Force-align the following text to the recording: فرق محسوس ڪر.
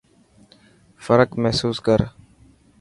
فرق 1.05 1.29
محسوس 1.43 1.77
ڪر. 1.87 1.99